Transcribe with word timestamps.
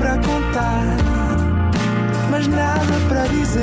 para 0.00 0.16
contar, 0.16 0.96
mas 2.30 2.46
nada 2.46 2.80
para 3.06 3.26
dizer. 3.26 3.60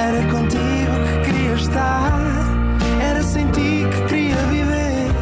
Era 0.00 0.22
contigo 0.32 0.94
que 1.04 1.30
queria 1.30 1.52
estar, 1.52 2.10
era 3.02 3.22
sem 3.22 3.46
ti 3.50 3.82
que 3.92 4.08
queria 4.08 4.36
viver. 4.46 5.12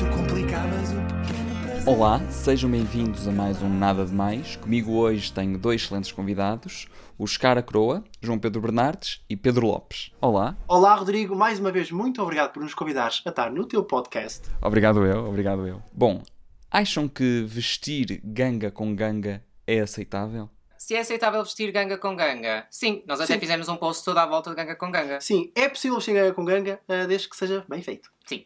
Tu 0.00 0.16
complicavas 0.16 0.90
o 0.90 0.96
pequeno 0.96 1.62
prazer. 1.62 1.88
Olá, 1.88 2.20
sejam 2.28 2.68
bem-vindos 2.68 3.28
a 3.28 3.30
mais 3.30 3.62
um 3.62 3.68
Nada 3.68 4.04
de 4.04 4.12
Mais. 4.12 4.56
Comigo 4.56 4.90
hoje 4.94 5.32
tenho 5.32 5.56
dois 5.56 5.82
excelentes 5.82 6.10
convidados, 6.10 6.88
o 7.16 7.24
Scara 7.24 7.62
Croa, 7.62 8.02
João 8.20 8.36
Pedro 8.40 8.60
Bernardes 8.60 9.20
e 9.30 9.36
Pedro 9.36 9.68
Lopes. 9.68 10.10
Olá, 10.20 10.56
Olá, 10.66 10.96
Rodrigo. 10.96 11.36
Mais 11.36 11.60
uma 11.60 11.70
vez, 11.70 11.92
muito 11.92 12.20
obrigado 12.20 12.52
por 12.52 12.64
nos 12.64 12.74
convidares 12.74 13.22
a 13.24 13.30
estar 13.30 13.52
no 13.52 13.64
teu 13.64 13.84
podcast. 13.84 14.48
obrigado 14.60 15.06
eu, 15.06 15.24
obrigado 15.24 15.64
eu. 15.68 15.80
Bom, 15.92 16.20
acham 16.70 17.08
que 17.08 17.42
vestir 17.46 18.20
ganga 18.24 18.70
com 18.70 18.94
ganga 18.94 19.42
é 19.66 19.80
aceitável? 19.80 20.48
Se 20.76 20.94
é 20.94 21.00
aceitável 21.00 21.42
vestir 21.42 21.70
ganga 21.72 21.98
com 21.98 22.14
ganga, 22.16 22.66
sim, 22.70 23.02
nós 23.06 23.20
até 23.20 23.34
Sim. 23.34 23.40
fizemos 23.40 23.68
um 23.68 23.76
post 23.76 24.04
toda 24.04 24.22
à 24.22 24.26
volta 24.26 24.50
de 24.50 24.56
ganga 24.56 24.76
com 24.76 24.90
ganga. 24.90 25.20
Sim, 25.20 25.50
é 25.54 25.68
possível 25.68 25.96
vestir 25.96 26.14
ganga 26.14 26.32
com 26.32 26.44
ganga, 26.44 26.80
eh, 26.88 27.06
desde 27.06 27.28
que 27.28 27.36
seja 27.36 27.64
bem 27.68 27.82
feito. 27.82 28.08
Sim. 28.24 28.44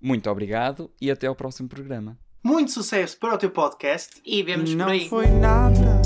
Muito 0.00 0.30
obrigado 0.30 0.90
e 1.00 1.10
até 1.10 1.26
ao 1.26 1.34
próximo 1.34 1.68
programa. 1.68 2.16
Muito 2.44 2.70
sucesso 2.70 3.18
para 3.18 3.34
o 3.34 3.38
teu 3.38 3.50
podcast. 3.50 4.20
E 4.24 4.42
vemos 4.42 4.70
por 4.70 4.76
Não 4.76 4.88
aí. 4.88 5.08
foi 5.08 5.26
nada, 5.26 6.00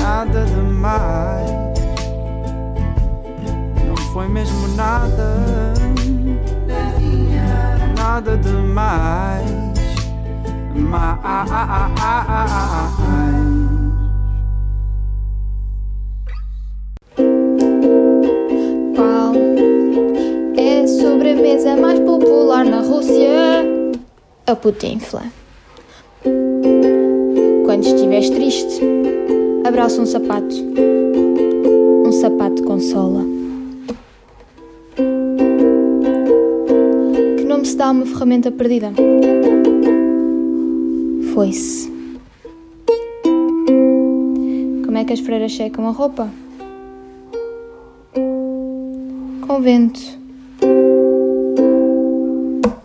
nada 0.00 0.44
demais. 0.46 1.50
Não 3.86 3.96
foi 4.12 4.26
mesmo 4.28 4.68
nada, 4.68 5.74
nada 8.18 8.36
demais. 8.38 9.48
Mais. 10.74 11.18
É 20.56 20.86
sobremesa 20.86 21.76
mais 21.76 22.00
popular 22.00 22.64
na 22.64 22.80
Rússia? 22.80 23.64
A 24.46 24.56
putinfla. 24.56 25.22
Quando 27.64 27.86
estiveres 27.86 28.30
triste, 28.30 28.80
abraça 29.64 30.00
um 30.00 30.06
sapato. 30.06 30.56
Um 32.04 32.10
sapato 32.10 32.64
com 32.64 32.80
nome 37.58 37.66
se 37.66 37.76
dá 37.76 37.90
uma 37.90 38.06
ferramenta 38.06 38.52
perdida? 38.52 38.92
Foi-se. 41.34 41.90
Como 44.84 44.96
é 44.96 45.04
que 45.04 45.12
as 45.12 45.18
freiras 45.18 45.50
checam 45.50 45.88
a 45.88 45.90
roupa? 45.90 46.30
Com 49.44 49.60
vento. 49.60 50.17